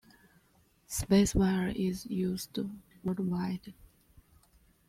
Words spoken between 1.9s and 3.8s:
used worldwide.